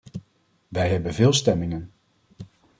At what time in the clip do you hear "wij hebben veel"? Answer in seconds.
0.67-1.33